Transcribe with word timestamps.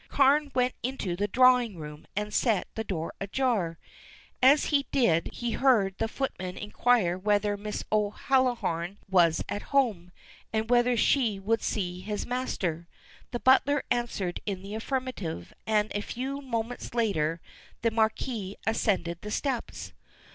Carne 0.07 0.51
went 0.55 0.73
into 0.81 1.15
the 1.15 1.27
drawing 1.27 1.77
room 1.77 2.07
and 2.15 2.33
set 2.33 2.67
the 2.73 2.83
door 2.83 3.13
ajar. 3.21 3.77
As 4.41 4.65
he 4.73 4.87
did 4.91 5.25
so 5.31 5.37
he 5.39 5.51
heard 5.51 5.95
the 5.99 6.07
footman 6.07 6.57
inquire 6.57 7.19
whether 7.19 7.55
Mrs. 7.55 7.83
O'Halloran 7.91 8.97
was 9.07 9.43
at 9.47 9.61
home, 9.69 10.11
and 10.51 10.71
whether 10.71 10.97
she 10.97 11.37
would 11.37 11.61
see 11.61 11.99
his 11.99 12.25
master. 12.25 12.87
The 13.29 13.41
butler 13.41 13.83
answered 13.91 14.39
in 14.47 14.63
the 14.63 14.73
affirmative, 14.73 15.53
and 15.67 15.91
a 15.93 16.01
few 16.01 16.41
moments 16.41 16.95
later 16.95 17.39
the 17.83 17.91
Marquis 17.91 18.57
ascended 18.65 19.21
the 19.21 19.29
steps. 19.29 19.93